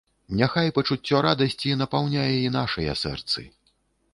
Няхай 0.37 0.69
пачуццё 0.77 1.19
радасці 1.25 1.75
напаўняе 1.83 2.33
і 2.39 2.51
нашыя 2.57 2.97
сэрцы. 3.03 3.47